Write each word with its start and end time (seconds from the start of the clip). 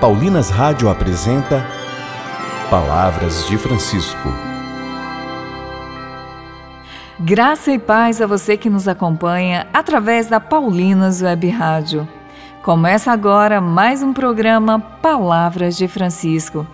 Paulinas 0.00 0.50
Rádio 0.50 0.90
apresenta 0.90 1.66
Palavras 2.68 3.46
de 3.46 3.56
Francisco. 3.56 4.28
Graça 7.18 7.72
e 7.72 7.78
paz 7.78 8.20
a 8.20 8.26
você 8.26 8.58
que 8.58 8.68
nos 8.68 8.86
acompanha 8.86 9.66
através 9.72 10.26
da 10.26 10.38
Paulinas 10.38 11.22
Web 11.22 11.48
Rádio. 11.48 12.06
Começa 12.62 13.10
agora 13.10 13.58
mais 13.58 14.02
um 14.02 14.12
programa 14.12 14.78
Palavras 14.78 15.78
de 15.78 15.88
Francisco. 15.88 16.66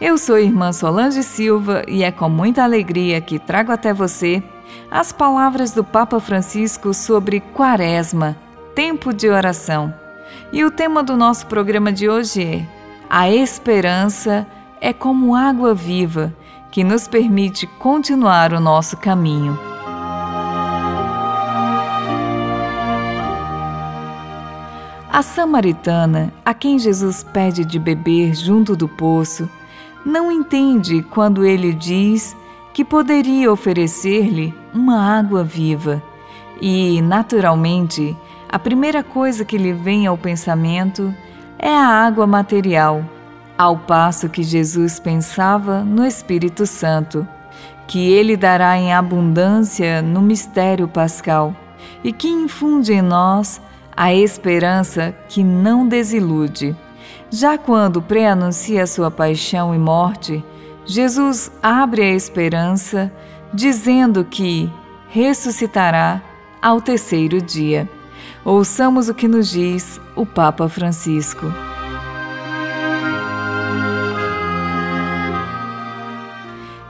Eu 0.00 0.18
sou 0.18 0.36
irmã 0.36 0.72
Solange 0.72 1.22
Silva 1.22 1.84
e 1.86 2.02
é 2.02 2.10
com 2.10 2.28
muita 2.28 2.64
alegria 2.64 3.20
que 3.20 3.38
trago 3.38 3.70
até 3.70 3.94
você 3.94 4.42
as 4.90 5.12
palavras 5.12 5.70
do 5.70 5.84
Papa 5.84 6.18
Francisco 6.18 6.92
sobre 6.92 7.38
Quaresma, 7.38 8.36
tempo 8.74 9.12
de 9.12 9.28
oração. 9.28 10.03
E 10.54 10.62
o 10.62 10.70
tema 10.70 11.02
do 11.02 11.16
nosso 11.16 11.48
programa 11.48 11.92
de 11.92 12.08
hoje 12.08 12.44
é: 12.44 12.66
A 13.10 13.28
esperança 13.28 14.46
é 14.80 14.92
como 14.92 15.34
água 15.34 15.74
viva 15.74 16.32
que 16.70 16.84
nos 16.84 17.08
permite 17.08 17.66
continuar 17.66 18.52
o 18.52 18.60
nosso 18.60 18.96
caminho. 18.96 19.58
A 25.10 25.22
samaritana, 25.22 26.32
a 26.44 26.54
quem 26.54 26.78
Jesus 26.78 27.24
pede 27.24 27.64
de 27.64 27.80
beber 27.80 28.32
junto 28.36 28.76
do 28.76 28.86
poço, 28.86 29.50
não 30.06 30.30
entende 30.30 31.02
quando 31.02 31.44
ele 31.44 31.72
diz 31.72 32.36
que 32.72 32.84
poderia 32.84 33.50
oferecer-lhe 33.50 34.54
uma 34.72 35.18
água 35.18 35.42
viva 35.42 36.00
e, 36.60 37.02
naturalmente, 37.02 38.16
a 38.54 38.58
primeira 38.60 39.02
coisa 39.02 39.44
que 39.44 39.58
lhe 39.58 39.72
vem 39.72 40.06
ao 40.06 40.16
pensamento 40.16 41.12
é 41.58 41.74
a 41.74 41.88
água 41.88 42.24
material, 42.24 43.04
ao 43.58 43.76
passo 43.76 44.28
que 44.28 44.44
Jesus 44.44 45.00
pensava 45.00 45.82
no 45.82 46.06
Espírito 46.06 46.64
Santo, 46.64 47.26
que 47.88 48.12
ele 48.12 48.36
dará 48.36 48.78
em 48.78 48.94
abundância 48.94 50.00
no 50.00 50.22
mistério 50.22 50.86
pascal 50.86 51.52
e 52.04 52.12
que 52.12 52.28
infunde 52.28 52.92
em 52.92 53.02
nós 53.02 53.60
a 53.96 54.14
esperança 54.14 55.12
que 55.28 55.42
não 55.42 55.88
desilude. 55.88 56.76
Já 57.32 57.58
quando 57.58 58.00
preanuncia 58.00 58.86
sua 58.86 59.10
paixão 59.10 59.74
e 59.74 59.78
morte, 59.78 60.44
Jesus 60.86 61.50
abre 61.60 62.02
a 62.02 62.14
esperança, 62.14 63.12
dizendo 63.52 64.24
que 64.24 64.72
ressuscitará 65.08 66.22
ao 66.62 66.80
terceiro 66.80 67.42
dia. 67.42 67.90
Ouçamos 68.44 69.08
o 69.08 69.14
que 69.14 69.26
nos 69.26 69.48
diz 69.48 70.00
o 70.14 70.26
Papa 70.26 70.68
Francisco. 70.68 71.46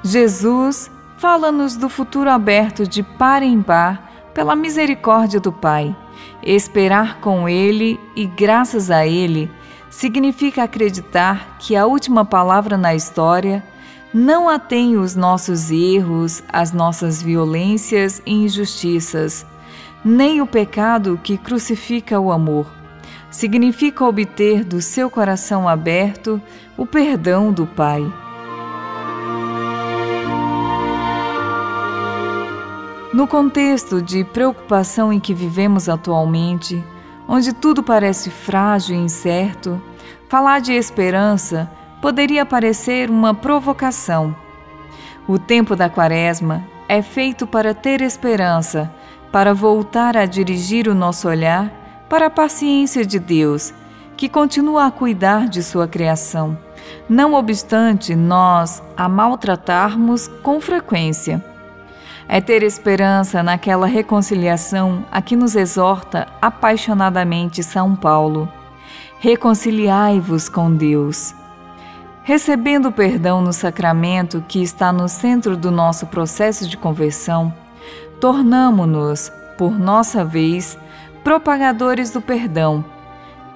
Jesus 0.03 0.91
fala-nos 1.17 1.77
do 1.77 1.89
futuro 1.89 2.29
aberto 2.29 2.87
de 2.87 3.03
par 3.03 3.43
em 3.43 3.63
par 3.63 4.13
pela 4.35 4.55
misericórdia 4.55 5.41
do 5.41 5.53
Pai. 5.53 5.97
Esperar 6.43 7.21
com 7.21 7.49
Ele 7.49 7.99
e 8.15 8.27
graças 8.27 8.91
a 8.91 9.07
Ele 9.07 9.51
significa 9.89 10.65
acreditar 10.65 11.57
que 11.59 11.77
a 11.77 11.87
última 11.87 12.25
palavra 12.25 12.77
na 12.77 12.95
história 12.95 13.65
não 14.13 14.49
a 14.49 14.59
tem 14.59 14.97
os 14.97 15.17
nossos 15.17 15.71
erros, 15.71 16.43
as 16.53 16.73
nossas 16.73 17.23
violências 17.23 18.21
e 18.27 18.33
injustiças 18.33 19.47
nem 20.05 20.43
o 20.43 20.47
pecado 20.47 21.19
que 21.23 21.39
crucifica 21.39 22.21
o 22.21 22.31
amor. 22.31 22.71
Significa 23.31 24.05
obter 24.05 24.63
do 24.63 24.81
seu 24.83 25.09
coração 25.09 25.69
aberto 25.69 26.41
o 26.77 26.85
perdão 26.85 27.53
do 27.53 27.67
Pai. 27.67 28.05
No 33.13 33.27
contexto 33.27 34.03
de 34.03 34.25
preocupação 34.25 35.13
em 35.13 35.21
que 35.21 35.33
vivemos 35.33 35.89
atualmente, 35.89 36.85
onde 37.27 37.53
tudo 37.53 37.83
parece 37.83 38.29
frágil 38.29 38.97
e 38.97 38.99
incerto, 38.99 39.81
falar 40.29 40.61
de 40.61 40.73
esperança 40.73 41.71
poderia 42.03 42.45
parecer 42.45 43.09
uma 43.09 43.33
provocação. 43.33 44.37
O 45.27 45.39
tempo 45.39 45.75
da 45.75 45.89
Quaresma 45.89 46.65
é 46.89 47.01
feito 47.01 47.47
para 47.47 47.73
ter 47.73 48.03
esperança 48.03 48.93
para 49.35 49.53
voltar 49.53 50.17
a 50.17 50.27
dirigir 50.27 50.87
o 50.87 50.95
nosso 50.95 51.27
olhar 51.27 51.69
para 52.09 52.27
a 52.27 52.31
paciência 52.31 53.05
de 53.05 53.19
Deus, 53.19 53.75
que 54.17 54.29
continua 54.29 54.87
a 54.87 54.93
cuidar 54.93 55.49
de 55.49 55.61
sua 55.61 55.89
criação, 55.89 56.57
não 57.09 57.35
obstante 57.35 58.15
nós 58.15 58.81
a 58.97 59.09
maltratarmos 59.09 60.29
com 60.41 60.61
frequência. 60.61 61.45
É 62.29 62.41
ter 62.41 62.63
esperança 62.63 63.43
naquela 63.43 63.89
reconciliação 63.89 65.05
a 65.11 65.21
que 65.21 65.35
nos 65.35 65.57
exorta 65.57 66.29
apaixonadamente 66.41 67.61
São 67.61 67.97
Paulo. 67.97 68.49
Reconciliai-vos 69.19 70.49
com 70.49 70.73
Deus. 70.73 71.35
Recebendo 72.23 72.87
o 72.87 72.93
perdão 72.93 73.43
no 73.43 73.53
sacramento 73.53 74.45
que 74.47 74.63
está 74.63 74.93
no 74.93 75.09
centro 75.09 75.57
do 75.57 75.73
nosso 75.73 76.07
processo 76.07 76.69
de 76.69 76.77
conversão, 76.77 77.53
tornamo-nos, 78.25 79.31
por 79.59 79.79
nossa 79.79 80.25
vez, 80.25 80.79
propagadores 81.23 82.11
do 82.11 82.23
perdão. 82.23 82.83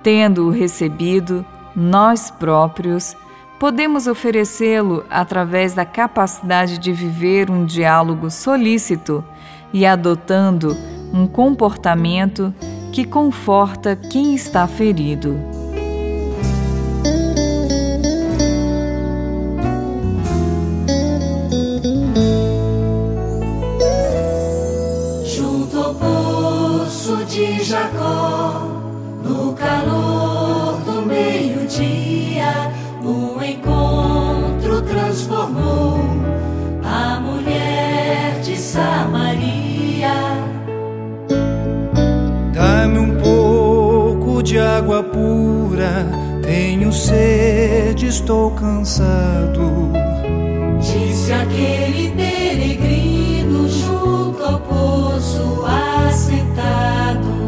Tendo-o 0.02 0.50
recebido, 0.50 1.42
nós 1.74 2.30
próprios 2.30 3.16
podemos 3.58 4.06
oferecê-lo 4.06 5.06
através 5.08 5.72
da 5.72 5.86
capacidade 5.86 6.76
de 6.76 6.92
viver 6.92 7.50
um 7.50 7.64
diálogo 7.64 8.30
solícito 8.30 9.24
e 9.72 9.86
adotando 9.86 10.76
um 11.14 11.26
comportamento 11.26 12.54
que 12.92 13.06
conforta 13.06 13.96
quem 13.96 14.34
está 14.34 14.66
ferido. 14.66 15.57
Jacó, 27.68 28.68
no 29.24 29.54
calor 29.54 30.78
do 30.84 31.06
meio-dia, 31.06 32.70
o 33.02 33.42
encontro 33.42 34.82
transformou 34.82 36.00
a 36.84 37.18
mulher 37.20 38.40
de 38.42 38.56
Samaria. 38.56 40.12
Dá-me 42.52 42.98
um 42.98 43.16
pouco 43.16 44.42
de 44.42 44.58
água 44.58 45.02
pura, 45.02 46.06
tenho 46.42 46.92
sede, 46.92 48.08
estou 48.08 48.50
cansado. 48.50 49.92
Disse 50.78 51.32
aquele 51.32 52.10
peregrino 52.10 53.07
assentado. 56.18 57.38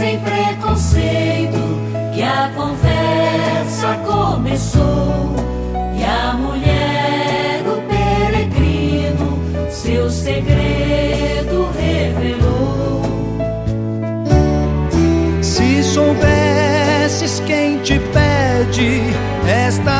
sem 0.00 0.18
preconceito 0.20 1.58
que 2.14 2.22
a 2.22 2.50
conversa 2.56 3.98
começou 4.06 5.34
e 5.94 6.02
a 6.02 6.32
mulher, 6.32 7.62
o 7.66 7.82
peregrino, 7.82 9.38
seu 9.70 10.08
segredo 10.08 11.68
revelou. 11.78 13.02
Se 15.42 15.82
soubesses 15.82 17.40
quem 17.46 17.78
te 17.82 17.98
pede 17.98 19.02
esta 19.46 19.99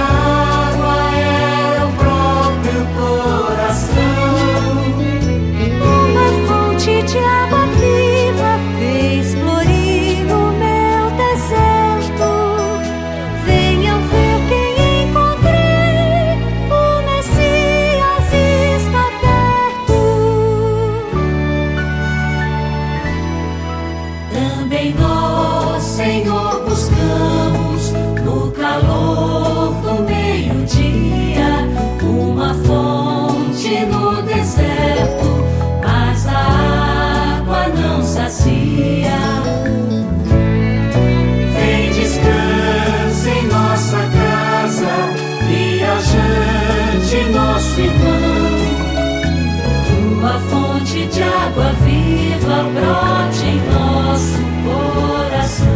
Assim. 47.71 47.87
mansidão. 47.87 48.21
Tua 50.19 50.39
fonte 50.49 51.07
de 51.07 51.23
água 51.23 51.71
viva 51.83 52.63
brote 52.73 53.45
em 53.45 53.61
nosso 53.71 54.39
coração. 54.65 55.67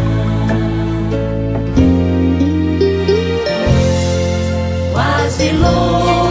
Quase 4.93 5.51
louco. 5.53 6.24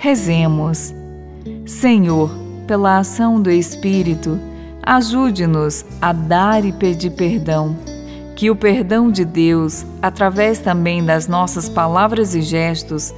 Rezemos. 0.00 0.94
Senhor, 1.66 2.30
pela 2.66 2.96
ação 3.00 3.38
do 3.38 3.50
Espírito, 3.50 4.40
ajude-nos 4.82 5.84
a 6.00 6.10
dar 6.14 6.64
e 6.64 6.72
pedir 6.72 7.10
perdão. 7.10 7.76
Que 8.34 8.50
o 8.50 8.56
perdão 8.56 9.10
de 9.10 9.26
Deus, 9.26 9.84
através 10.00 10.58
também 10.58 11.04
das 11.04 11.28
nossas 11.28 11.68
palavras 11.68 12.34
e 12.34 12.40
gestos, 12.40 13.12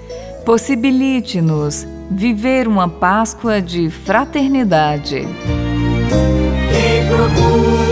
possibilite-nos 0.44 1.86
viver 2.10 2.66
uma 2.66 2.88
Páscoa 2.88 3.62
de 3.62 3.88
fraternidade. 3.88 5.24
Quem 6.68 7.06
procura 7.06 7.91